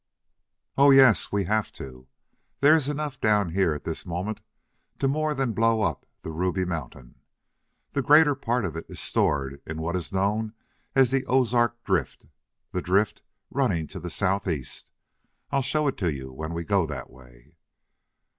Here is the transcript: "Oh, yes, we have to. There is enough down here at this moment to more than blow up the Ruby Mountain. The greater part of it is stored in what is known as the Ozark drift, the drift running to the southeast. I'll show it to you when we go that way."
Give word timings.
"Oh, 0.79 0.89
yes, 0.89 1.31
we 1.31 1.43
have 1.43 1.71
to. 1.73 2.07
There 2.59 2.73
is 2.75 2.89
enough 2.89 3.21
down 3.21 3.49
here 3.53 3.71
at 3.75 3.83
this 3.83 4.03
moment 4.03 4.39
to 4.97 5.07
more 5.07 5.35
than 5.35 5.53
blow 5.53 5.83
up 5.83 6.07
the 6.23 6.31
Ruby 6.31 6.65
Mountain. 6.65 7.19
The 7.93 8.01
greater 8.01 8.33
part 8.33 8.65
of 8.65 8.75
it 8.75 8.87
is 8.89 8.99
stored 8.99 9.61
in 9.63 9.79
what 9.79 9.95
is 9.95 10.11
known 10.11 10.55
as 10.95 11.11
the 11.11 11.23
Ozark 11.27 11.83
drift, 11.83 12.25
the 12.71 12.81
drift 12.81 13.21
running 13.51 13.85
to 13.89 13.99
the 13.99 14.09
southeast. 14.09 14.89
I'll 15.51 15.61
show 15.61 15.85
it 15.85 15.97
to 15.97 16.11
you 16.11 16.33
when 16.33 16.55
we 16.55 16.63
go 16.63 16.87
that 16.87 17.11
way." 17.11 17.57